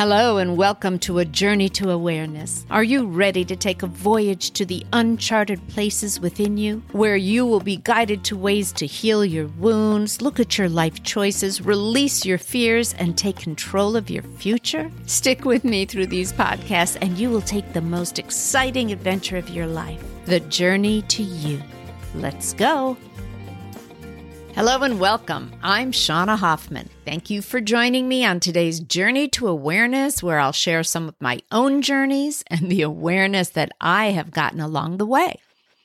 Hello, 0.00 0.38
and 0.38 0.56
welcome 0.56 0.98
to 1.00 1.18
A 1.18 1.26
Journey 1.26 1.68
to 1.68 1.90
Awareness. 1.90 2.64
Are 2.70 2.82
you 2.82 3.06
ready 3.06 3.44
to 3.44 3.54
take 3.54 3.82
a 3.82 3.86
voyage 3.86 4.50
to 4.52 4.64
the 4.64 4.82
uncharted 4.94 5.60
places 5.68 6.18
within 6.18 6.56
you, 6.56 6.82
where 6.92 7.16
you 7.16 7.44
will 7.44 7.60
be 7.60 7.76
guided 7.76 8.24
to 8.24 8.34
ways 8.34 8.72
to 8.72 8.86
heal 8.86 9.26
your 9.26 9.48
wounds, 9.58 10.22
look 10.22 10.40
at 10.40 10.56
your 10.56 10.70
life 10.70 11.02
choices, 11.02 11.60
release 11.60 12.24
your 12.24 12.38
fears, 12.38 12.94
and 12.94 13.18
take 13.18 13.36
control 13.36 13.94
of 13.94 14.08
your 14.08 14.22
future? 14.22 14.90
Stick 15.04 15.44
with 15.44 15.64
me 15.64 15.84
through 15.84 16.06
these 16.06 16.32
podcasts, 16.32 16.96
and 17.02 17.18
you 17.18 17.28
will 17.28 17.42
take 17.42 17.74
the 17.74 17.82
most 17.82 18.18
exciting 18.18 18.92
adventure 18.92 19.36
of 19.36 19.50
your 19.50 19.66
life 19.66 20.02
the 20.24 20.40
journey 20.40 21.02
to 21.02 21.22
you. 21.22 21.60
Let's 22.14 22.54
go. 22.54 22.96
Hello 24.54 24.82
and 24.82 24.98
welcome. 24.98 25.54
I'm 25.62 25.92
Shauna 25.92 26.36
Hoffman. 26.36 26.90
Thank 27.04 27.30
you 27.30 27.40
for 27.40 27.60
joining 27.60 28.08
me 28.08 28.24
on 28.24 28.40
today's 28.40 28.80
Journey 28.80 29.28
to 29.28 29.46
Awareness, 29.46 30.22
where 30.22 30.40
I'll 30.40 30.52
share 30.52 30.82
some 30.82 31.08
of 31.08 31.14
my 31.20 31.40
own 31.52 31.82
journeys 31.82 32.42
and 32.48 32.70
the 32.70 32.82
awareness 32.82 33.50
that 33.50 33.70
I 33.80 34.06
have 34.06 34.32
gotten 34.32 34.60
along 34.60 34.98
the 34.98 35.06
way. 35.06 35.36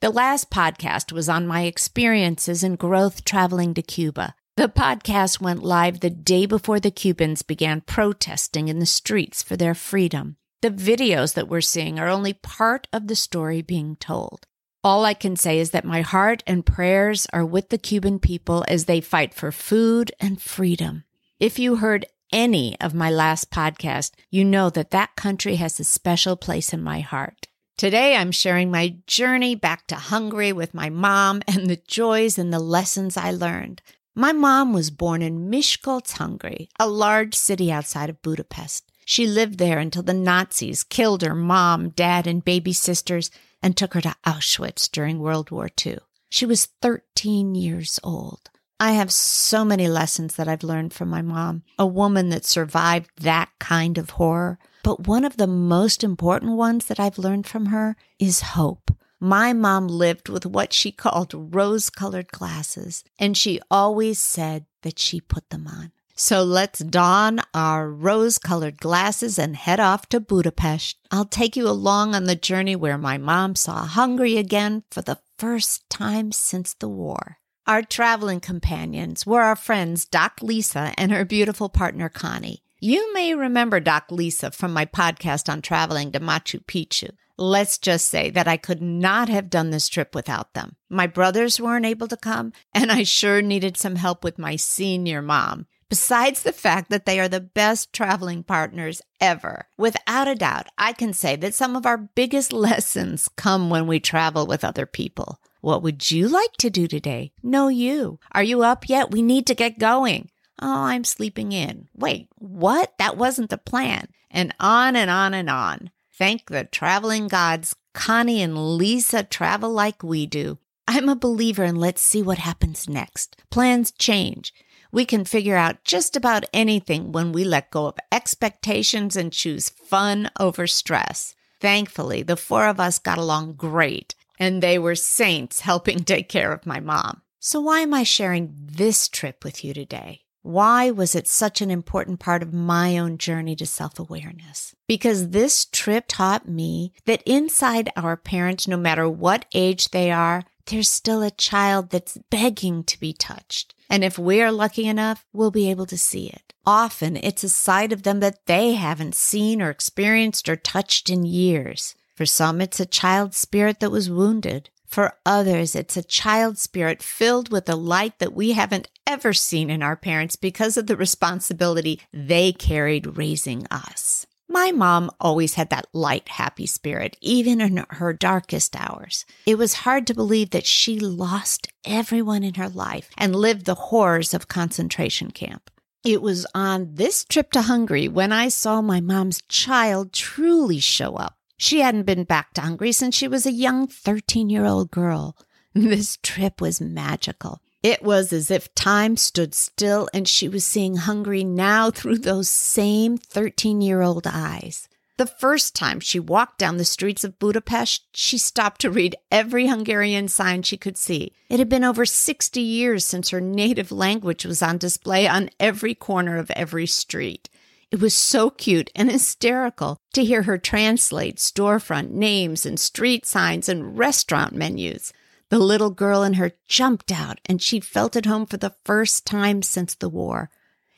The 0.01 0.09
last 0.09 0.49
podcast 0.49 1.11
was 1.11 1.29
on 1.29 1.47
my 1.47 1.61
experiences 1.63 2.63
and 2.63 2.77
growth 2.77 3.23
traveling 3.23 3.75
to 3.75 3.81
Cuba. 3.83 4.33
The 4.57 4.67
podcast 4.67 5.39
went 5.39 5.63
live 5.63 5.99
the 5.99 6.09
day 6.09 6.45
before 6.45 6.79
the 6.79 6.91
Cubans 6.91 7.43
began 7.43 7.81
protesting 7.81 8.67
in 8.67 8.79
the 8.79 8.85
streets 8.85 9.43
for 9.43 9.55
their 9.55 9.75
freedom. 9.75 10.37
The 10.61 10.71
videos 10.71 11.35
that 11.35 11.47
we're 11.47 11.61
seeing 11.61 11.99
are 11.99 12.09
only 12.09 12.33
part 12.33 12.87
of 12.91 13.07
the 13.07 13.15
story 13.15 13.61
being 13.61 13.95
told. 13.97 14.47
All 14.85 15.03
I 15.03 15.15
can 15.15 15.35
say 15.35 15.57
is 15.57 15.71
that 15.71 15.83
my 15.83 16.01
heart 16.01 16.43
and 16.45 16.63
prayers 16.63 17.25
are 17.33 17.43
with 17.43 17.69
the 17.69 17.77
Cuban 17.79 18.19
people 18.19 18.63
as 18.67 18.85
they 18.85 19.01
fight 19.01 19.33
for 19.33 19.51
food 19.51 20.11
and 20.19 20.39
freedom. 20.39 21.05
If 21.39 21.57
you 21.57 21.77
heard 21.77 22.05
any 22.31 22.79
of 22.79 22.93
my 22.93 23.09
last 23.09 23.49
podcast, 23.49 24.11
you 24.29 24.45
know 24.45 24.69
that 24.69 24.91
that 24.91 25.15
country 25.15 25.55
has 25.55 25.79
a 25.79 25.83
special 25.83 26.35
place 26.35 26.71
in 26.71 26.83
my 26.83 26.99
heart. 26.99 27.47
Today, 27.77 28.15
I'm 28.15 28.31
sharing 28.31 28.69
my 28.69 28.97
journey 29.07 29.55
back 29.55 29.87
to 29.87 29.95
Hungary 29.95 30.53
with 30.53 30.75
my 30.75 30.91
mom 30.91 31.41
and 31.47 31.67
the 31.67 31.81
joys 31.87 32.37
and 32.37 32.53
the 32.53 32.59
lessons 32.59 33.17
I 33.17 33.31
learned. 33.31 33.81
My 34.13 34.33
mom 34.33 34.71
was 34.71 34.91
born 34.91 35.23
in 35.23 35.49
Miskolc, 35.49 36.11
Hungary, 36.11 36.69
a 36.79 36.87
large 36.87 37.33
city 37.33 37.71
outside 37.71 38.11
of 38.11 38.21
Budapest. 38.21 38.91
She 39.03 39.25
lived 39.25 39.57
there 39.57 39.79
until 39.79 40.03
the 40.03 40.13
Nazis 40.13 40.83
killed 40.83 41.23
her 41.23 41.33
mom, 41.33 41.89
dad, 41.89 42.27
and 42.27 42.45
baby 42.45 42.73
sisters 42.73 43.31
and 43.65 43.75
took 43.75 43.95
her 43.95 44.01
to 44.01 44.15
Auschwitz 44.23 44.87
during 44.91 45.17
World 45.17 45.49
War 45.49 45.71
II. 45.83 45.97
She 46.29 46.45
was 46.45 46.67
13 46.83 47.55
years 47.55 47.99
old. 48.03 48.51
I 48.79 48.91
have 48.91 49.11
so 49.11 49.65
many 49.65 49.87
lessons 49.87 50.35
that 50.35 50.47
I've 50.47 50.61
learned 50.61 50.93
from 50.93 51.09
my 51.09 51.23
mom, 51.23 51.63
a 51.79 51.87
woman 51.87 52.29
that 52.29 52.45
survived 52.45 53.09
that 53.21 53.49
kind 53.57 53.97
of 53.97 54.11
horror. 54.11 54.59
But 54.83 55.07
one 55.07 55.25
of 55.25 55.37
the 55.37 55.47
most 55.47 56.03
important 56.03 56.51
ones 56.51 56.85
that 56.85 56.99
I've 56.99 57.17
learned 57.17 57.47
from 57.47 57.67
her 57.67 57.95
is 58.19 58.41
hope. 58.41 58.91
My 59.19 59.51
mom 59.51 59.87
lived 59.87 60.29
with 60.29 60.45
what 60.45 60.71
she 60.71 60.91
called 60.91 61.33
rose 61.33 61.89
colored 61.89 62.27
glasses, 62.27 63.03
and 63.17 63.35
she 63.35 63.59
always 63.71 64.19
said 64.19 64.67
that 64.83 64.99
she 64.99 65.19
put 65.19 65.49
them 65.49 65.65
on. 65.65 65.91
So 66.17 66.43
let's 66.43 66.79
don 66.79 67.41
our 67.53 67.89
rose 67.89 68.37
colored 68.37 68.77
glasses 68.77 69.37
and 69.37 69.53
head 69.53 69.81
off 69.81 70.07
to 70.09 70.21
Budapest. 70.21 70.97
I'll 71.11 71.25
take 71.25 71.57
you 71.57 71.67
along 71.67 72.15
on 72.15 72.23
the 72.23 72.37
journey 72.37 72.73
where 72.73 72.97
my 72.97 73.17
mom 73.17 73.55
saw 73.55 73.85
Hungary 73.85 74.37
again 74.37 74.83
for 74.89 75.01
the 75.01 75.19
first 75.37 75.89
time 75.89 76.31
since 76.31 76.73
the 76.73 76.87
war. 76.87 77.39
Our 77.67 77.81
traveling 77.81 78.39
companions 78.39 79.25
were 79.25 79.41
our 79.41 79.57
friends 79.57 80.05
Doc 80.05 80.39
Liza 80.41 80.93
and 80.97 81.11
her 81.11 81.25
beautiful 81.25 81.67
partner 81.67 82.07
Connie. 82.07 82.63
You 82.79 83.13
may 83.13 83.35
remember 83.35 83.81
Doc 83.81 84.05
Liza 84.09 84.51
from 84.51 84.71
my 84.71 84.85
podcast 84.85 85.51
on 85.51 85.61
traveling 85.61 86.13
to 86.13 86.21
Machu 86.21 86.63
Picchu. 86.63 87.09
Let's 87.37 87.77
just 87.77 88.07
say 88.07 88.29
that 88.29 88.47
I 88.47 88.55
could 88.55 88.81
not 88.81 89.27
have 89.27 89.49
done 89.49 89.71
this 89.71 89.89
trip 89.89 90.15
without 90.15 90.53
them. 90.53 90.77
My 90.89 91.07
brothers 91.07 91.59
weren't 91.59 91.85
able 91.85 92.07
to 92.07 92.15
come, 92.15 92.53
and 92.73 92.89
I 92.89 93.03
sure 93.03 93.41
needed 93.41 93.75
some 93.75 93.97
help 93.97 94.23
with 94.23 94.39
my 94.39 94.55
senior 94.55 95.21
mom. 95.21 95.65
Besides 95.89 96.43
the 96.43 96.51
fact 96.51 96.89
that 96.89 97.05
they 97.05 97.19
are 97.19 97.27
the 97.27 97.39
best 97.39 97.93
traveling 97.93 98.43
partners 98.43 99.01
ever, 99.21 99.67
without 99.77 100.27
a 100.27 100.35
doubt, 100.35 100.67
I 100.77 100.93
can 100.93 101.13
say 101.13 101.35
that 101.35 101.53
some 101.53 101.75
of 101.75 101.85
our 101.85 101.97
biggest 101.97 102.51
lessons 102.67 103.29
come 103.35 103.69
when 103.69 103.87
we 103.87 103.99
travel 103.99 104.47
with 104.47 104.63
other 104.63 104.85
people. 104.85 105.39
What 105.61 105.83
would 105.83 106.11
you 106.11 106.27
like 106.27 106.53
to 106.59 106.69
do 106.69 106.87
today? 106.87 107.31
No, 107.41 107.67
you. 107.67 108.19
Are 108.31 108.43
you 108.43 108.63
up 108.63 108.87
yet? 108.89 109.11
We 109.11 109.21
need 109.21 109.47
to 109.47 109.55
get 109.55 109.79
going. 109.79 110.29
Oh, 110.61 110.83
I'm 110.83 111.03
sleeping 111.03 111.51
in. 111.51 111.89
Wait, 111.95 112.29
what? 112.37 112.93
That 112.97 113.17
wasn't 113.17 113.49
the 113.49 113.57
plan. 113.57 114.07
And 114.31 114.53
on 114.59 114.95
and 114.95 115.09
on 115.09 115.33
and 115.33 115.49
on. 115.49 115.91
Thank 116.13 116.47
the 116.47 116.65
traveling 116.65 117.27
gods. 117.27 117.75
Connie 117.93 118.41
and 118.41 118.77
Liza 118.77 119.23
travel 119.23 119.71
like 119.71 120.03
we 120.03 120.25
do. 120.25 120.59
I'm 120.87 121.09
a 121.09 121.15
believer 121.15 121.63
and 121.63 121.79
let's 121.79 122.01
see 122.01 122.21
what 122.21 122.37
happens 122.37 122.87
next. 122.87 123.41
Plans 123.49 123.91
change. 123.91 124.53
We 124.95 125.03
can 125.03 125.25
figure 125.25 125.57
out 125.57 125.83
just 125.83 126.15
about 126.15 126.45
anything 126.53 127.11
when 127.11 127.33
we 127.33 127.43
let 127.43 127.69
go 127.69 127.87
of 127.87 127.97
expectations 128.13 129.17
and 129.17 129.29
choose 129.29 129.67
fun 129.67 130.31
over 130.39 130.67
stress. 130.67 131.35
Thankfully, 131.59 132.23
the 132.23 132.37
four 132.37 132.65
of 132.67 132.79
us 132.79 132.97
got 132.97 133.17
along 133.17 133.55
great, 133.55 134.15
and 134.39 134.63
they 134.63 134.79
were 134.79 134.95
saints 134.95 135.59
helping 135.59 136.05
take 136.05 136.29
care 136.29 136.53
of 136.53 136.65
my 136.65 136.79
mom. 136.79 137.23
So, 137.41 137.59
why 137.59 137.81
am 137.81 137.93
I 137.93 138.03
sharing 138.03 138.53
this 138.55 139.09
trip 139.09 139.43
with 139.43 139.65
you 139.65 139.73
today? 139.73 140.21
Why 140.43 140.91
was 140.91 141.13
it 141.13 141.27
such 141.27 141.61
an 141.61 141.71
important 141.71 142.21
part 142.21 142.41
of 142.41 142.53
my 142.53 142.97
own 142.97 143.17
journey 143.17 143.57
to 143.57 143.65
self 143.65 143.99
awareness? 143.99 144.77
Because 144.87 145.31
this 145.31 145.65
trip 145.65 146.05
taught 146.07 146.47
me 146.47 146.93
that 147.03 147.21
inside 147.25 147.89
our 147.97 148.15
parents, 148.15 148.65
no 148.65 148.77
matter 148.77 149.09
what 149.09 149.43
age 149.53 149.89
they 149.89 150.09
are, 150.09 150.45
there's 150.67 150.89
still 150.89 151.21
a 151.21 151.31
child 151.31 151.89
that's 151.89 152.17
begging 152.29 152.85
to 152.85 152.97
be 152.97 153.11
touched. 153.11 153.74
And 153.89 154.03
if 154.03 154.17
we're 154.17 154.51
lucky 154.51 154.87
enough, 154.87 155.25
we'll 155.33 155.51
be 155.51 155.69
able 155.69 155.85
to 155.87 155.97
see 155.97 156.27
it. 156.27 156.53
Often 156.65 157.17
it's 157.17 157.43
a 157.43 157.49
side 157.49 157.91
of 157.91 158.03
them 158.03 158.19
that 158.21 158.45
they 158.45 158.73
haven't 158.73 159.15
seen 159.15 159.61
or 159.61 159.69
experienced 159.69 160.49
or 160.49 160.55
touched 160.55 161.09
in 161.09 161.25
years. 161.25 161.95
For 162.15 162.25
some, 162.25 162.61
it's 162.61 162.79
a 162.79 162.85
child 162.85 163.33
spirit 163.33 163.79
that 163.81 163.91
was 163.91 164.09
wounded. 164.09 164.69
For 164.85 165.17
others, 165.25 165.75
it's 165.75 165.97
a 165.97 166.03
child 166.03 166.57
spirit 166.57 167.03
filled 167.03 167.51
with 167.51 167.67
a 167.67 167.75
light 167.75 168.19
that 168.19 168.33
we 168.33 168.53
haven't 168.53 168.87
ever 169.05 169.33
seen 169.33 169.69
in 169.69 169.83
our 169.83 169.97
parents 169.97 170.35
because 170.35 170.77
of 170.77 170.87
the 170.87 170.95
responsibility 170.95 171.99
they 172.13 172.53
carried 172.53 173.17
raising 173.17 173.67
us. 173.69 174.14
My 174.55 174.71
mom 174.71 175.11
always 175.19 175.55
had 175.55 175.69
that 175.71 175.89
light, 175.91 176.29
happy 176.29 176.65
spirit, 176.65 177.17
even 177.19 177.59
in 177.59 177.85
her 177.89 178.13
darkest 178.13 178.73
hours. 178.77 179.25
It 179.45 179.57
was 179.57 179.83
hard 179.83 180.07
to 180.07 180.13
believe 180.13 180.51
that 180.51 180.65
she 180.65 180.97
lost 180.97 181.67
everyone 181.83 182.41
in 182.41 182.53
her 182.53 182.69
life 182.69 183.09
and 183.17 183.35
lived 183.35 183.65
the 183.65 183.75
horrors 183.75 184.33
of 184.33 184.47
concentration 184.47 185.31
camp. 185.31 185.69
It 186.05 186.21
was 186.21 186.47
on 186.55 186.95
this 186.95 187.25
trip 187.25 187.51
to 187.51 187.63
Hungary 187.63 188.07
when 188.07 188.31
I 188.31 188.47
saw 188.47 188.81
my 188.81 189.01
mom's 189.01 189.41
child 189.49 190.13
truly 190.13 190.79
show 190.79 191.17
up. 191.17 191.35
She 191.57 191.81
hadn't 191.81 192.03
been 192.03 192.23
back 192.23 192.53
to 192.53 192.61
Hungary 192.61 192.93
since 192.93 193.13
she 193.13 193.27
was 193.27 193.45
a 193.45 193.51
young 193.51 193.87
13 193.87 194.49
year 194.49 194.63
old 194.63 194.89
girl. 194.89 195.35
This 195.73 196.17
trip 196.23 196.61
was 196.61 196.79
magical. 196.79 197.59
It 197.85 198.01
was 198.01 198.33
as 198.33 198.49
if 198.49 198.73
time 198.73 199.15
stood 199.15 199.53
still 199.53 200.09
and 200.11 200.27
she 200.27 200.49
was 200.49 200.65
seeing 200.65 200.95
Hungary 200.95 201.43
now 201.43 201.91
through 201.91 202.17
those 202.17 202.49
same 202.49 203.15
13 203.15 203.79
year 203.79 204.01
old 204.01 204.25
eyes. 204.25 204.89
The 205.17 205.27
first 205.27 205.75
time 205.75 205.99
she 205.99 206.19
walked 206.19 206.57
down 206.57 206.77
the 206.77 206.83
streets 206.83 207.23
of 207.23 207.37
Budapest, 207.37 208.01
she 208.11 208.39
stopped 208.39 208.81
to 208.81 208.89
read 208.89 209.15
every 209.31 209.67
Hungarian 209.67 210.29
sign 210.29 210.63
she 210.63 210.77
could 210.77 210.97
see. 210.97 211.33
It 211.47 211.59
had 211.59 211.69
been 211.69 211.83
over 211.83 212.07
60 212.07 212.59
years 212.59 213.05
since 213.05 213.29
her 213.29 213.39
native 213.39 213.91
language 213.91 214.47
was 214.47 214.63
on 214.63 214.79
display 214.79 215.27
on 215.27 215.51
every 215.59 215.93
corner 215.93 216.39
of 216.39 216.49
every 216.55 216.87
street. 216.87 217.51
It 217.91 217.99
was 217.99 218.15
so 218.15 218.49
cute 218.49 218.89
and 218.95 219.11
hysterical 219.11 219.99
to 220.13 220.25
hear 220.25 220.41
her 220.41 220.57
translate 220.57 221.37
storefront 221.37 222.09
names 222.09 222.65
and 222.65 222.79
street 222.79 223.27
signs 223.27 223.69
and 223.69 223.95
restaurant 223.95 224.53
menus. 224.53 225.13
The 225.49 225.59
little 225.59 225.91
girl 225.91 226.23
in 226.23 226.33
her 226.33 226.53
jumped 226.67 227.11
out 227.11 227.39
and 227.45 227.61
she 227.61 227.79
felt 227.79 228.15
at 228.15 228.25
home 228.25 228.45
for 228.45 228.57
the 228.57 228.75
first 228.83 229.25
time 229.25 229.61
since 229.61 229.93
the 229.93 230.09
war. 230.09 230.49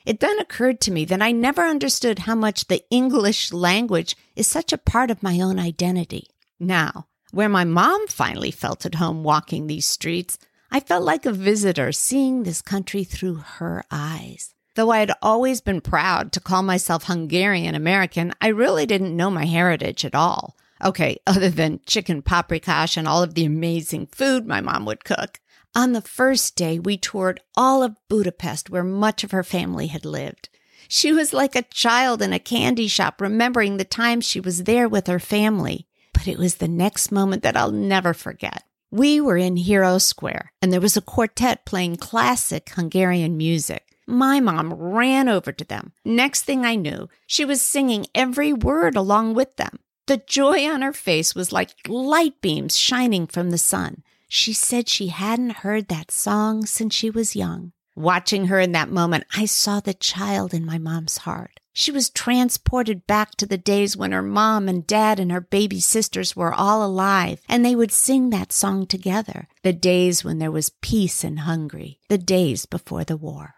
It 0.06 0.22
then 0.22 0.40
occurred 0.40 0.80
to 0.82 0.92
me 0.92 1.04
that 1.06 1.22
I 1.22 1.34
never 1.34 1.64
understood 1.66 2.20
how 2.20 2.36
much 2.36 2.68
the 2.68 2.84
English 2.90 3.52
language 3.52 4.16
is 4.36 4.48
such 4.48 4.72
a 4.72 4.78
part 4.78 5.12
of 5.12 5.22
my 5.22 5.42
own 5.42 5.60
identity. 5.60 6.30
Now, 6.60 7.08
where 7.32 7.50
my 7.50 7.66
mom 7.66 8.08
finally 8.08 8.52
felt 8.52 8.86
at 8.86 8.96
home 8.96 9.24
walking 9.24 9.68
these 9.68 9.86
streets, 9.86 10.38
I 10.72 10.80
felt 10.80 11.04
like 11.04 11.26
a 11.26 11.34
visitor 11.34 11.92
seeing 11.92 12.44
this 12.44 12.62
country 12.62 13.04
through 13.04 13.36
her 13.58 13.84
eyes. 13.92 14.54
Though 14.76 14.92
I 14.92 15.00
had 15.00 15.12
always 15.22 15.60
been 15.60 15.82
proud 15.82 16.32
to 16.32 16.40
call 16.40 16.62
myself 16.62 17.04
Hungarian 17.04 17.76
American, 17.76 18.32
I 18.40 18.48
really 18.48 18.86
didn't 18.86 19.16
know 19.16 19.30
my 19.30 19.46
heritage 19.46 20.06
at 20.06 20.16
all. 20.16 20.56
Okay, 20.84 21.20
other 21.28 21.50
than 21.50 21.82
chicken 21.86 22.22
paprikash 22.22 22.98
and 22.98 23.08
all 23.08 23.24
of 23.24 23.34
the 23.34 23.46
amazing 23.46 24.08
food 24.08 24.46
my 24.48 24.62
mom 24.62 24.86
would 24.86 25.04
cook. 25.04 25.40
On 25.76 25.92
the 25.92 26.02
first 26.02 26.56
day, 26.56 26.80
we 26.80 26.98
toured 26.98 27.40
all 27.56 27.84
of 27.84 27.98
Budapest 28.10 28.70
where 28.70 28.84
much 28.84 29.24
of 29.24 29.32
her 29.32 29.44
family 29.44 29.88
had 29.88 30.06
lived. 30.06 30.50
She 30.88 31.12
was 31.12 31.34
like 31.34 31.56
a 31.56 31.64
child 31.64 32.22
in 32.22 32.34
a 32.34 32.40
candy 32.40 32.88
shop, 32.88 33.22
remembering 33.22 33.78
the 33.78 33.84
time 33.84 34.22
she 34.22 34.40
was 34.40 34.64
there 34.64 34.88
with 34.88 35.08
her 35.08 35.20
family. 35.20 35.88
But 36.14 36.28
it 36.28 36.40
was 36.40 36.56
the 36.56 36.68
next 36.68 37.12
moment 37.12 37.44
that 37.44 37.58
I'll 37.58 37.72
never 37.72 38.14
forget. 38.14 38.64
We 38.90 39.20
were 39.20 39.38
in 39.38 39.58
Hero 39.58 39.98
Square, 39.98 40.54
and 40.62 40.72
there 40.72 40.82
was 40.82 40.96
a 40.96 41.02
quartet 41.02 41.66
playing 41.66 41.98
classic 41.98 42.70
Hungarian 42.70 43.36
music. 43.36 43.84
My 44.08 44.40
mom 44.40 44.74
ran 44.74 45.28
over 45.28 45.52
to 45.52 45.66
them. 45.66 45.92
Next 46.06 46.44
thing 46.44 46.66
I 46.66 46.76
knew, 46.76 47.10
she 47.28 47.44
was 47.44 47.62
singing 47.62 48.08
every 48.16 48.54
word 48.54 48.96
along 48.96 49.34
with 49.34 49.58
them. 49.58 49.80
The 50.08 50.24
joy 50.26 50.66
on 50.70 50.82
her 50.84 50.94
face 50.94 51.36
was 51.36 51.52
like 51.52 51.72
light 51.86 52.40
beams 52.40 52.78
shining 52.78 53.28
from 53.28 53.52
the 53.52 53.58
sun. 53.58 54.04
She 54.30 54.54
said 54.54 54.88
she 54.88 55.08
hadn't 55.08 55.58
heard 55.58 55.90
that 55.90 56.12
song 56.12 56.66
since 56.66 56.94
she 56.94 57.10
was 57.10 57.36
young. 57.36 57.74
Watching 57.94 58.46
her 58.46 58.58
in 58.60 58.72
that 58.72 58.90
moment, 58.90 59.26
I 59.36 59.46
saw 59.46 59.82
the 59.82 59.94
child 59.94 60.54
in 60.54 60.66
my 60.66 60.78
mom's 60.78 61.18
heart. 61.18 61.60
She 61.74 61.92
was 61.92 62.10
transported 62.10 63.06
back 63.06 63.36
to 63.36 63.46
the 63.46 63.58
days 63.58 63.98
when 63.98 64.14
her 64.14 64.22
mom 64.22 64.70
and 64.70 64.88
dad 64.88 65.20
and 65.20 65.30
her 65.32 65.42
baby 65.42 65.82
sisters 65.82 66.36
were 66.36 66.54
all 66.54 66.86
alive 66.86 67.42
and 67.50 67.66
they 67.66 67.76
would 67.76 67.92
sing 67.92 68.30
that 68.30 68.54
song 68.54 68.88
together. 68.88 69.50
The 69.62 69.74
days 69.74 70.24
when 70.24 70.40
there 70.40 70.52
was 70.52 70.72
peace 70.82 71.26
in 71.26 71.38
Hungary, 71.38 72.00
the 72.08 72.18
days 72.18 72.66
before 72.66 73.04
the 73.04 73.18
war. 73.18 73.56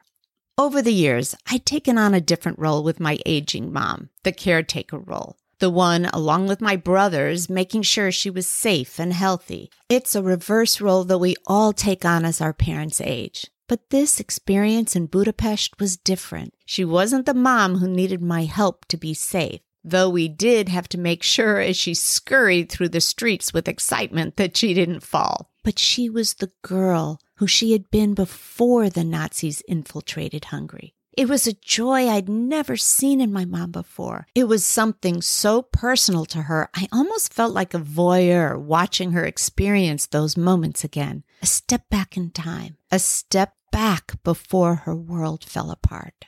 Over 0.57 0.81
the 0.81 0.93
years, 0.93 1.35
I'd 1.47 1.65
taken 1.65 1.99
on 1.99 2.15
a 2.15 2.19
different 2.19 2.57
role 2.57 2.83
with 2.83 2.99
my 2.99 3.19
aging 3.25 3.71
mom, 3.71 4.09
the 4.23 4.31
caretaker 4.31 4.97
role. 4.97 5.37
The 5.59 5.69
one, 5.69 6.05
along 6.05 6.47
with 6.47 6.61
my 6.61 6.77
brothers, 6.77 7.49
making 7.49 7.81
sure 7.81 8.11
she 8.11 8.29
was 8.29 8.47
safe 8.47 8.97
and 8.97 9.11
healthy. 9.11 9.69
It's 9.89 10.15
a 10.15 10.23
reverse 10.23 10.79
role 10.79 11.03
that 11.03 11.17
we 11.17 11.35
all 11.45 11.73
take 11.73 12.05
on 12.05 12.23
as 12.23 12.39
our 12.39 12.53
parents 12.53 13.01
age. 13.01 13.45
But 13.67 13.89
this 13.89 14.19
experience 14.19 14.95
in 14.95 15.07
Budapest 15.07 15.79
was 15.79 15.97
different. 15.97 16.53
She 16.65 16.85
wasn't 16.85 17.25
the 17.25 17.33
mom 17.33 17.75
who 17.75 17.87
needed 17.87 18.21
my 18.21 18.45
help 18.45 18.85
to 18.85 18.97
be 18.97 19.13
safe, 19.13 19.59
though 19.83 20.09
we 20.09 20.27
did 20.27 20.69
have 20.69 20.89
to 20.89 20.97
make 20.97 21.23
sure 21.23 21.59
as 21.59 21.75
she 21.75 21.93
scurried 21.93 22.71
through 22.71 22.89
the 22.89 23.01
streets 23.01 23.53
with 23.53 23.67
excitement 23.67 24.37
that 24.37 24.55
she 24.55 24.73
didn't 24.73 25.03
fall. 25.03 25.51
But 25.63 25.77
she 25.77 26.09
was 26.09 26.35
the 26.35 26.51
girl 26.61 27.19
who 27.35 27.47
she 27.47 27.73
had 27.73 27.91
been 27.91 28.13
before 28.13 28.89
the 28.89 29.03
Nazis 29.03 29.61
infiltrated 29.67 30.45
Hungary. 30.45 30.95
It 31.19 31.27
was 31.27 31.47
a 31.47 31.53
joy 31.53 32.07
I'd 32.07 32.29
never 32.29 32.77
seen 32.77 33.19
in 33.19 33.33
my 33.33 33.43
mom 33.43 33.71
before. 33.71 34.25
It 34.35 34.45
was 34.45 34.63
something 34.63 35.21
so 35.21 35.61
personal 35.61 36.23
to 36.27 36.43
her, 36.43 36.69
I 36.73 36.87
almost 36.93 37.33
felt 37.33 37.53
like 37.53 37.73
a 37.73 37.77
voyeur 37.77 38.57
watching 38.57 39.11
her 39.11 39.25
experience 39.25 40.05
those 40.05 40.37
moments 40.37 40.85
again. 40.85 41.25
A 41.41 41.45
step 41.45 41.89
back 41.89 42.15
in 42.15 42.29
time, 42.29 42.77
a 42.89 42.99
step 42.99 43.55
back 43.69 44.13
before 44.23 44.75
her 44.75 44.95
world 44.95 45.43
fell 45.43 45.71
apart. 45.71 46.23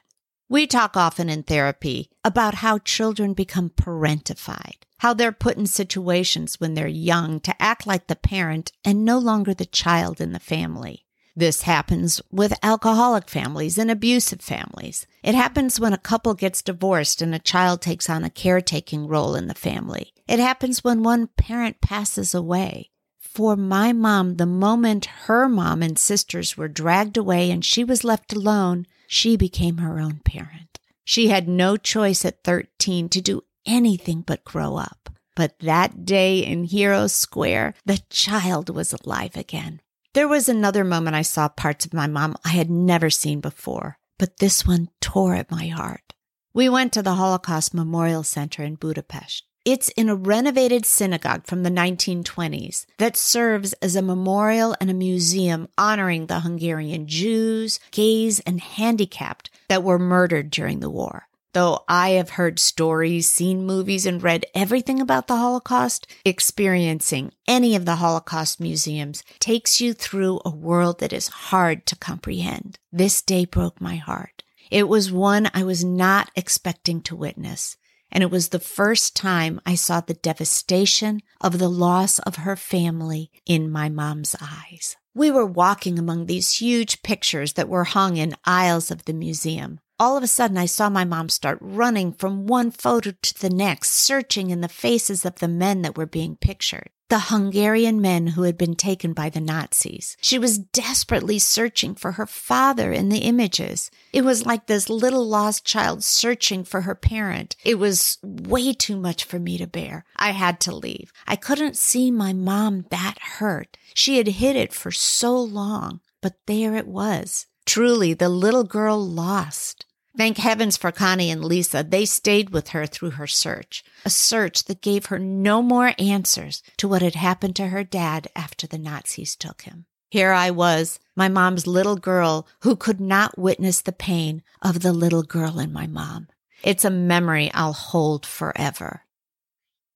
We 0.50 0.68
talk 0.68 0.98
often 0.98 1.30
in 1.30 1.44
therapy 1.44 2.10
about 2.26 2.56
how 2.56 2.78
children 2.80 3.34
become 3.34 3.70
parentified, 3.70 4.84
how 4.98 5.14
they're 5.14 5.32
put 5.32 5.56
in 5.56 5.68
situations 5.68 6.60
when 6.60 6.74
they're 6.74 6.86
young 6.90 7.40
to 7.40 7.62
act 7.62 7.88
like 7.88 8.08
the 8.08 8.18
parent 8.18 8.74
and 8.84 9.06
no 9.06 9.20
longer 9.20 9.54
the 9.54 9.66
child 9.66 10.20
in 10.20 10.34
the 10.34 10.40
family. 10.42 11.06
This 11.36 11.62
happens 11.62 12.22
with 12.30 12.60
alcoholic 12.62 13.30
families 13.30 13.78
and 13.78 13.90
abusive 13.90 14.42
families. 14.42 15.08
It 15.24 15.36
happens 15.36 15.80
when 15.80 15.94
a 15.94 15.98
couple 15.98 16.34
gets 16.34 16.62
divorced 16.62 17.22
and 17.22 17.34
a 17.34 17.40
child 17.40 17.82
takes 17.82 18.10
on 18.10 18.24
a 18.24 18.30
caretaking 18.30 19.08
role 19.08 19.36
in 19.36 19.48
the 19.48 19.54
family. 19.54 20.14
It 20.28 20.40
happens 20.40 20.84
when 20.84 21.04
one 21.04 21.28
parent 21.28 21.80
passes 21.80 22.36
away. 22.36 22.90
For 23.20 23.56
my 23.56 23.94
mom, 23.94 24.36
the 24.36 24.46
moment 24.46 25.06
her 25.26 25.48
mom 25.48 25.82
and 25.82 25.98
sisters 25.98 26.58
were 26.58 26.68
dragged 26.68 27.16
away 27.16 27.50
and 27.50 27.64
she 27.64 27.86
was 27.86 28.04
left 28.04 28.34
alone, 28.34 28.86
she 29.08 29.38
became 29.38 29.78
her 29.78 30.00
own 30.00 30.20
parent. 30.26 30.80
She 31.06 31.30
had 31.30 31.48
no 31.48 31.78
choice 31.78 32.26
at 32.26 32.44
13 32.44 33.08
to 33.10 33.22
do 33.22 33.44
anything 33.66 34.22
but 34.22 34.44
grow 34.44 34.76
up. 34.76 35.10
But 35.36 35.58
that 35.60 36.06
day 36.06 36.40
in 36.40 36.66
Hero 36.66 37.08
Square, 37.08 37.76
the 37.86 38.02
child 38.10 38.70
was 38.70 38.94
alive 38.94 39.38
again. 39.38 39.82
There 40.14 40.28
was 40.28 40.50
another 40.50 40.84
moment 40.84 41.16
I 41.16 41.22
saw 41.22 41.48
parts 41.48 41.86
of 41.86 41.94
my 41.94 42.06
mom 42.06 42.36
I 42.44 42.50
had 42.50 42.70
never 42.70 43.10
seen 43.10 43.40
before, 43.40 43.98
but 44.20 44.38
this 44.38 44.68
one 44.68 44.90
tore 45.00 45.36
at 45.36 45.50
my 45.50 45.68
heart. 45.68 46.14
We 46.54 46.68
went 46.68 46.92
to 46.94 47.02
the 47.02 47.16
Holocaust 47.16 47.74
Memorial 47.74 48.24
Center 48.24 48.62
in 48.62 48.76
Budapest. 48.76 49.46
It's 49.64 49.88
in 49.90 50.10
a 50.10 50.16
renovated 50.16 50.86
synagogue 50.86 51.46
from 51.46 51.64
the 51.64 51.70
1920s 51.70 52.88
that 52.98 53.16
serves 53.16 53.72
as 53.74 53.96
a 53.96 54.02
memorial 54.02 54.76
and 54.82 54.90
a 54.90 54.94
museum 54.94 55.70
honoring 55.78 56.26
the 56.26 56.42
Hungarian 56.42 57.08
Jews, 57.08 57.80
gays, 57.92 58.42
and 58.42 58.60
handicapped 58.60 59.50
that 59.70 59.84
were 59.84 59.98
murdered 59.98 60.50
during 60.50 60.82
the 60.82 60.90
war. 60.90 61.30
Though 61.54 61.84
I 61.88 62.12
have 62.12 62.32
heard 62.32 62.60
stories, 62.60 63.30
seen 63.30 63.66
movies, 63.66 64.06
and 64.06 64.24
read 64.24 64.46
everything 64.56 65.02
about 65.02 65.28
the 65.28 65.36
Holocaust, 65.36 66.08
experiencing 66.24 67.34
any 67.48 67.76
of 67.76 67.86
the 67.86 67.98
Holocaust 67.98 68.60
museums 68.60 69.24
takes 69.40 69.82
you 69.82 69.94
through 69.94 70.40
a 70.46 70.50
world 70.50 71.00
that 71.00 71.12
is 71.12 71.28
hard 71.28 71.86
to 71.88 71.96
comprehend. 71.98 72.80
This 72.92 73.22
day 73.22 73.46
broke 73.46 73.82
my 73.82 73.98
heart. 73.98 74.44
It 74.70 74.88
was 74.88 75.12
one 75.12 75.52
I 75.54 75.64
was 75.64 75.84
not 75.84 76.32
expecting 76.36 77.02
to 77.02 77.16
witness 77.16 77.76
and 78.12 78.24
it 78.24 78.32
was 78.32 78.50
the 78.50 78.60
first 78.60 79.16
time 79.16 79.62
I 79.66 79.76
saw 79.76 80.02
the 80.02 80.14
devastation 80.14 81.22
of 81.40 81.60
the 81.60 81.70
loss 81.70 82.20
of 82.20 82.38
her 82.38 82.56
family 82.56 83.32
in 83.46 83.72
my 83.72 83.90
mom's 83.90 84.36
eyes. 84.42 84.98
We 85.14 85.32
were 85.32 85.46
walking 85.46 85.98
among 85.98 86.26
these 86.26 86.60
huge 86.60 87.04
pictures 87.04 87.54
that 87.54 87.70
were 87.70 87.84
hung 87.84 88.18
in 88.18 88.36
aisles 88.46 88.92
of 88.92 89.06
the 89.06 89.14
museum. 89.14 89.80
All 90.02 90.18
of 90.18 90.24
a 90.24 90.28
sudden, 90.28 90.58
I 90.58 90.66
saw 90.66 90.90
my 90.90 91.06
mom 91.06 91.30
start 91.30 91.60
running 91.62 92.12
from 92.12 92.48
one 92.48 92.72
photo 92.72 93.12
to 93.12 93.40
the 93.40 93.52
next, 93.52 93.92
searching 93.92 94.50
in 94.50 94.62
the 94.62 94.68
faces 94.68 95.26
of 95.26 95.36
the 95.36 95.48
men 95.48 95.84
that 95.84 95.96
were 95.96 96.08
being 96.08 96.38
pictured 96.38 96.90
the 97.10 97.20
Hungarian 97.20 98.02
men 98.02 98.28
who 98.28 98.44
had 98.44 98.58
been 98.58 98.74
taken 98.74 99.12
by 99.12 99.30
the 99.30 99.42
Nazis. 99.42 100.16
She 100.22 100.40
was 100.40 100.58
desperately 100.58 101.40
searching 101.40 101.94
for 101.94 102.14
her 102.14 102.26
father 102.26 102.94
in 102.94 103.10
the 103.10 103.20
images. 103.20 103.92
It 104.14 104.24
was 104.24 104.46
like 104.46 104.66
this 104.66 104.90
little 104.90 105.28
lost 105.28 105.66
child 105.66 106.06
searching 106.06 106.64
for 106.64 106.82
her 106.82 106.96
parent. 106.96 107.58
It 107.66 107.76
was 107.76 108.18
way 108.24 108.72
too 108.72 108.96
much 108.96 109.26
for 109.26 109.40
me 109.40 109.58
to 109.58 109.68
bear. 109.68 110.06
I 110.16 110.32
had 110.32 110.62
to 110.62 110.74
leave. 110.74 111.12
I 111.28 111.36
couldn't 111.36 111.76
see 111.76 112.12
my 112.12 112.32
mom 112.32 112.86
that 112.92 113.20
hurt. 113.20 113.78
She 113.94 114.18
had 114.18 114.28
hid 114.28 114.56
it 114.56 114.72
for 114.72 114.90
so 114.92 115.38
long, 115.38 116.00
but 116.22 116.38
there 116.48 116.76
it 116.76 116.88
was. 116.88 117.46
Truly, 117.66 118.14
the 118.14 118.30
little 118.30 118.64
girl 118.64 118.98
lost. 119.06 119.86
Thank 120.18 120.38
heavens 120.38 120.76
for 120.76 120.92
Connie 120.92 121.32
and 121.32 121.44
Liza. 121.44 121.86
They 121.88 122.06
stayed 122.06 122.50
with 122.50 122.70
her 122.70 122.86
through 122.86 123.12
her 123.12 123.28
search, 123.28 123.84
a 124.04 124.10
search 124.10 124.66
that 124.66 124.82
gave 124.82 125.06
her 125.06 125.18
no 125.18 125.62
more 125.62 125.94
answers 125.98 126.62
to 126.78 126.88
what 126.88 127.02
had 127.02 127.16
happened 127.16 127.56
to 127.56 127.68
her 127.68 127.84
dad 127.86 128.28
after 128.36 128.68
the 128.68 128.78
Nazis 128.78 129.36
took 129.36 129.62
him. 129.62 129.86
Here 130.10 130.34
I 130.34 130.52
was, 130.52 131.00
my 131.16 131.30
mom's 131.30 131.66
little 131.66 131.96
girl 131.96 132.46
who 132.64 132.76
could 132.76 133.00
not 133.00 133.38
witness 133.38 133.82
the 133.82 133.94
pain 133.94 134.44
of 134.62 134.82
the 134.82 134.92
little 134.92 135.24
girl 135.24 135.58
in 135.60 135.72
my 135.72 135.88
mom. 135.88 136.28
It's 136.62 136.84
a 136.84 136.90
memory 136.90 137.50
I'll 137.54 137.72
hold 137.72 138.26
forever. 138.26 139.04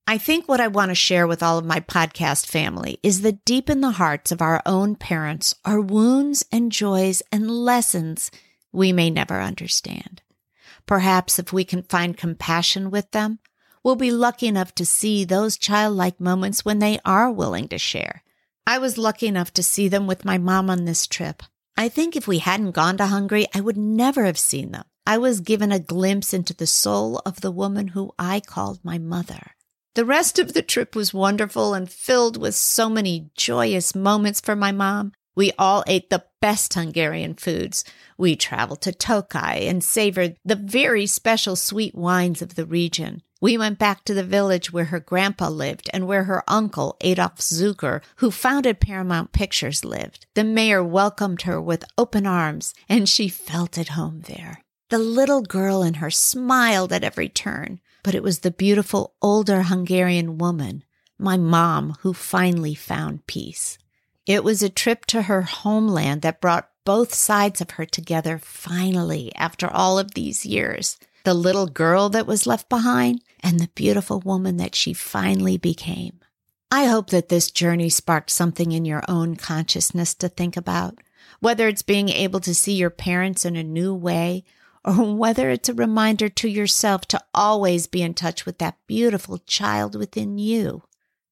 I 0.06 0.16
think 0.16 0.48
what 0.48 0.60
I 0.60 0.68
want 0.68 0.90
to 0.90 0.94
share 0.94 1.26
with 1.26 1.42
all 1.42 1.58
of 1.58 1.66
my 1.66 1.80
podcast 1.80 2.46
family 2.46 2.98
is 3.02 3.20
that 3.20 3.44
deep 3.44 3.68
in 3.68 3.82
the 3.82 3.90
hearts 3.90 4.32
of 4.32 4.40
our 4.40 4.62
own 4.64 4.94
parents 4.94 5.54
are 5.64 5.80
wounds 5.80 6.46
and 6.50 6.72
joys 6.72 7.22
and 7.30 7.50
lessons 7.50 8.30
we 8.76 8.92
may 8.92 9.10
never 9.10 9.40
understand. 9.40 10.22
Perhaps 10.84 11.38
if 11.38 11.52
we 11.52 11.64
can 11.64 11.82
find 11.82 12.16
compassion 12.16 12.90
with 12.90 13.10
them, 13.10 13.40
we'll 13.82 13.96
be 13.96 14.10
lucky 14.10 14.46
enough 14.46 14.74
to 14.74 14.84
see 14.84 15.24
those 15.24 15.56
childlike 15.56 16.20
moments 16.20 16.64
when 16.64 16.78
they 16.78 17.00
are 17.04 17.32
willing 17.32 17.66
to 17.68 17.78
share. 17.78 18.22
I 18.66 18.78
was 18.78 18.98
lucky 18.98 19.26
enough 19.26 19.52
to 19.54 19.62
see 19.62 19.88
them 19.88 20.06
with 20.06 20.24
my 20.24 20.38
mom 20.38 20.68
on 20.68 20.84
this 20.84 21.06
trip. 21.06 21.42
I 21.76 21.88
think 21.88 22.16
if 22.16 22.28
we 22.28 22.38
hadn't 22.38 22.72
gone 22.72 22.96
to 22.98 23.06
Hungary, 23.06 23.46
I 23.54 23.60
would 23.60 23.76
never 23.76 24.24
have 24.24 24.38
seen 24.38 24.72
them. 24.72 24.84
I 25.06 25.18
was 25.18 25.40
given 25.40 25.72
a 25.72 25.78
glimpse 25.78 26.34
into 26.34 26.52
the 26.52 26.66
soul 26.66 27.22
of 27.24 27.40
the 27.40 27.52
woman 27.52 27.88
who 27.88 28.12
I 28.18 28.40
called 28.40 28.80
my 28.82 28.98
mother. 28.98 29.52
The 29.94 30.04
rest 30.04 30.38
of 30.38 30.52
the 30.52 30.62
trip 30.62 30.94
was 30.94 31.14
wonderful 31.14 31.72
and 31.72 31.88
filled 31.88 32.36
with 32.36 32.54
so 32.54 32.90
many 32.90 33.30
joyous 33.36 33.94
moments 33.94 34.40
for 34.40 34.54
my 34.54 34.72
mom. 34.72 35.12
We 35.36 35.52
all 35.58 35.84
ate 35.86 36.08
the 36.08 36.24
best 36.40 36.74
Hungarian 36.74 37.34
foods. 37.34 37.84
We 38.16 38.36
traveled 38.36 38.80
to 38.82 38.92
Tokaj 38.92 39.68
and 39.68 39.84
savored 39.84 40.36
the 40.44 40.56
very 40.56 41.06
special 41.06 41.56
sweet 41.56 41.94
wines 41.94 42.40
of 42.40 42.54
the 42.54 42.64
region. 42.64 43.22
We 43.38 43.58
went 43.58 43.78
back 43.78 44.04
to 44.06 44.14
the 44.14 44.24
village 44.24 44.72
where 44.72 44.86
her 44.86 44.98
grandpa 44.98 45.50
lived 45.50 45.90
and 45.92 46.06
where 46.06 46.24
her 46.24 46.42
uncle, 46.48 46.96
Adolph 47.02 47.36
Zukor, 47.36 48.00
who 48.16 48.30
founded 48.30 48.80
Paramount 48.80 49.32
Pictures, 49.32 49.84
lived. 49.84 50.24
The 50.34 50.42
mayor 50.42 50.82
welcomed 50.82 51.42
her 51.42 51.60
with 51.60 51.84
open 51.98 52.26
arms, 52.26 52.72
and 52.88 53.06
she 53.06 53.28
felt 53.28 53.76
at 53.76 53.88
home 53.88 54.22
there. 54.22 54.62
The 54.88 54.98
little 54.98 55.42
girl 55.42 55.82
in 55.82 55.94
her 55.94 56.10
smiled 56.10 56.94
at 56.94 57.04
every 57.04 57.28
turn, 57.28 57.80
but 58.02 58.14
it 58.14 58.22
was 58.22 58.38
the 58.38 58.50
beautiful 58.50 59.14
older 59.20 59.64
Hungarian 59.64 60.38
woman, 60.38 60.84
my 61.18 61.36
mom, 61.36 61.96
who 62.00 62.14
finally 62.14 62.74
found 62.74 63.26
peace. 63.26 63.76
It 64.26 64.42
was 64.42 64.62
a 64.62 64.68
trip 64.68 65.06
to 65.06 65.22
her 65.22 65.42
homeland 65.42 66.22
that 66.22 66.40
brought 66.40 66.68
both 66.84 67.14
sides 67.14 67.60
of 67.60 67.72
her 67.72 67.86
together 67.86 68.38
finally 68.38 69.34
after 69.36 69.68
all 69.68 69.98
of 69.98 70.14
these 70.14 70.44
years. 70.44 70.98
The 71.24 71.34
little 71.34 71.66
girl 71.66 72.08
that 72.10 72.26
was 72.26 72.46
left 72.46 72.68
behind 72.68 73.22
and 73.40 73.60
the 73.60 73.70
beautiful 73.74 74.20
woman 74.20 74.56
that 74.56 74.74
she 74.74 74.92
finally 74.92 75.56
became. 75.56 76.20
I 76.70 76.86
hope 76.86 77.10
that 77.10 77.28
this 77.28 77.52
journey 77.52 77.88
sparked 77.88 78.30
something 78.30 78.72
in 78.72 78.84
your 78.84 79.02
own 79.08 79.36
consciousness 79.36 80.14
to 80.14 80.28
think 80.28 80.56
about, 80.56 80.98
whether 81.38 81.68
it's 81.68 81.82
being 81.82 82.08
able 82.08 82.40
to 82.40 82.54
see 82.54 82.74
your 82.74 82.90
parents 82.90 83.44
in 83.44 83.54
a 83.54 83.62
new 83.62 83.94
way 83.94 84.44
or 84.84 85.14
whether 85.14 85.50
it's 85.50 85.68
a 85.68 85.74
reminder 85.74 86.28
to 86.28 86.48
yourself 86.48 87.06
to 87.06 87.22
always 87.32 87.86
be 87.86 88.02
in 88.02 88.14
touch 88.14 88.44
with 88.44 88.58
that 88.58 88.78
beautiful 88.88 89.38
child 89.38 89.96
within 89.96 90.38
you. 90.38 90.82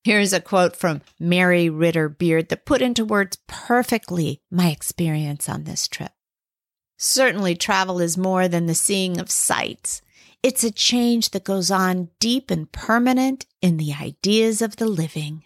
Here's 0.05 0.35
a 0.35 0.41
quote 0.41 0.77
from 0.77 1.01
Mary 1.19 1.71
Ritter 1.71 2.11
Beard 2.11 2.51
that 2.51 2.67
put 2.67 2.83
into 2.83 3.07
words 3.07 3.39
perfectly 3.47 4.43
my 4.51 4.69
experience 4.69 5.49
on 5.49 5.65
this 5.65 5.89
trip. 5.89 6.13
Certainly, 6.99 7.55
travel 7.55 8.01
is 8.01 8.19
more 8.19 8.47
than 8.47 8.67
the 8.67 8.75
seeing 8.75 9.19
of 9.19 9.31
sights. 9.31 10.03
It's 10.43 10.63
a 10.63 10.71
change 10.71 11.31
that 11.31 11.45
goes 11.45 11.71
on 11.71 12.11
deep 12.21 12.51
and 12.51 12.71
permanent 12.71 13.47
in 13.63 13.79
the 13.79 13.95
ideas 13.99 14.61
of 14.61 14.77
the 14.77 14.87
living. 14.87 15.43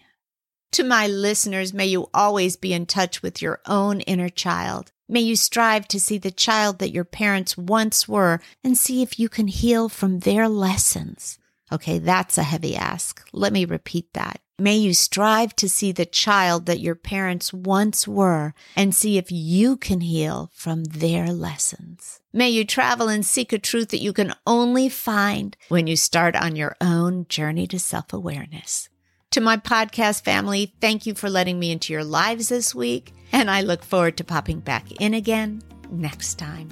To 0.72 0.82
my 0.82 1.06
listeners, 1.06 1.72
may 1.72 1.86
you 1.86 2.08
always 2.12 2.56
be 2.56 2.72
in 2.72 2.86
touch 2.86 3.22
with 3.22 3.40
your 3.40 3.60
own 3.64 4.00
inner 4.02 4.28
child. 4.28 4.90
May 5.08 5.20
you 5.20 5.36
strive 5.36 5.86
to 5.86 6.00
see 6.00 6.18
the 6.18 6.32
child 6.32 6.80
that 6.80 6.90
your 6.90 7.04
parents 7.04 7.56
once 7.56 8.08
were 8.08 8.40
and 8.64 8.76
see 8.76 9.02
if 9.02 9.20
you 9.20 9.28
can 9.28 9.46
heal 9.46 9.88
from 9.88 10.18
their 10.18 10.48
lessons. 10.48 11.38
Okay, 11.70 11.98
that's 12.00 12.38
a 12.38 12.42
heavy 12.42 12.74
ask. 12.74 13.24
Let 13.32 13.52
me 13.52 13.64
repeat 13.64 14.12
that. 14.14 14.40
May 14.60 14.76
you 14.76 14.92
strive 14.92 15.54
to 15.56 15.68
see 15.68 15.92
the 15.92 16.04
child 16.04 16.66
that 16.66 16.80
your 16.80 16.96
parents 16.96 17.52
once 17.52 18.08
were 18.08 18.54
and 18.74 18.92
see 18.92 19.16
if 19.16 19.30
you 19.30 19.76
can 19.76 20.00
heal 20.00 20.50
from 20.52 20.82
their 20.82 21.28
lessons. 21.28 22.18
May 22.32 22.50
you 22.50 22.64
travel 22.64 23.08
and 23.08 23.24
seek 23.24 23.52
a 23.52 23.58
truth 23.60 23.90
that 23.90 24.02
you 24.02 24.12
can 24.12 24.34
only 24.48 24.88
find 24.88 25.56
when 25.68 25.86
you 25.86 25.94
start 25.94 26.34
on 26.34 26.56
your 26.56 26.74
own 26.80 27.26
journey 27.28 27.68
to 27.68 27.78
self 27.78 28.12
awareness. 28.12 28.88
To 29.30 29.40
my 29.40 29.58
podcast 29.58 30.24
family, 30.24 30.74
thank 30.80 31.06
you 31.06 31.14
for 31.14 31.30
letting 31.30 31.60
me 31.60 31.70
into 31.70 31.92
your 31.92 32.02
lives 32.02 32.48
this 32.48 32.74
week, 32.74 33.12
and 33.30 33.48
I 33.48 33.60
look 33.60 33.84
forward 33.84 34.16
to 34.16 34.24
popping 34.24 34.58
back 34.58 34.90
in 35.00 35.14
again 35.14 35.62
next 35.88 36.34
time. 36.34 36.68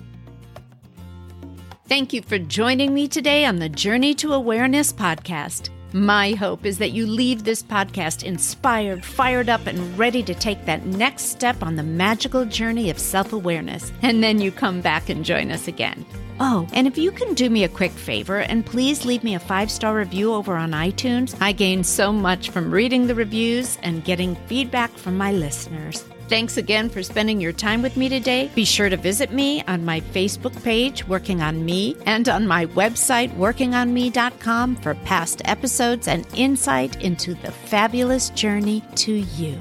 Thank 1.86 2.12
you 2.12 2.20
for 2.20 2.38
joining 2.38 2.92
me 2.92 3.06
today 3.06 3.44
on 3.44 3.60
the 3.60 3.68
Journey 3.68 4.12
to 4.14 4.32
Awareness 4.32 4.92
podcast. 4.92 5.68
My 5.96 6.32
hope 6.32 6.66
is 6.66 6.76
that 6.76 6.92
you 6.92 7.06
leave 7.06 7.42
this 7.44 7.62
podcast 7.62 8.22
inspired, 8.22 9.02
fired 9.02 9.48
up, 9.48 9.66
and 9.66 9.98
ready 9.98 10.22
to 10.24 10.34
take 10.34 10.66
that 10.66 10.84
next 10.84 11.30
step 11.30 11.62
on 11.62 11.76
the 11.76 11.82
magical 11.82 12.44
journey 12.44 12.90
of 12.90 12.98
self 12.98 13.32
awareness. 13.32 13.90
And 14.02 14.22
then 14.22 14.38
you 14.38 14.52
come 14.52 14.82
back 14.82 15.08
and 15.08 15.24
join 15.24 15.50
us 15.50 15.68
again. 15.68 16.04
Oh, 16.38 16.66
and 16.72 16.86
if 16.86 16.98
you 16.98 17.10
can 17.10 17.34
do 17.34 17.48
me 17.48 17.64
a 17.64 17.68
quick 17.68 17.92
favor 17.92 18.38
and 18.40 18.66
please 18.66 19.04
leave 19.04 19.24
me 19.24 19.34
a 19.34 19.40
five 19.40 19.70
star 19.70 19.96
review 19.96 20.34
over 20.34 20.56
on 20.56 20.72
iTunes, 20.72 21.36
I 21.40 21.52
gain 21.52 21.82
so 21.82 22.12
much 22.12 22.50
from 22.50 22.70
reading 22.70 23.06
the 23.06 23.14
reviews 23.14 23.78
and 23.82 24.04
getting 24.04 24.34
feedback 24.46 24.90
from 24.90 25.16
my 25.16 25.32
listeners. 25.32 26.04
Thanks 26.28 26.56
again 26.56 26.90
for 26.90 27.04
spending 27.04 27.40
your 27.40 27.52
time 27.52 27.82
with 27.82 27.96
me 27.96 28.08
today. 28.08 28.50
Be 28.54 28.64
sure 28.64 28.88
to 28.88 28.96
visit 28.96 29.32
me 29.32 29.62
on 29.68 29.84
my 29.84 30.00
Facebook 30.00 30.60
page, 30.64 31.06
Working 31.06 31.40
on 31.40 31.64
Me, 31.64 31.96
and 32.04 32.28
on 32.28 32.48
my 32.48 32.66
website, 32.66 33.32
workingonme.com, 33.36 34.76
for 34.76 34.94
past 34.96 35.40
episodes 35.44 36.08
and 36.08 36.26
insight 36.34 37.00
into 37.00 37.34
the 37.34 37.52
fabulous 37.52 38.30
journey 38.30 38.82
to 38.96 39.12
you. 39.12 39.56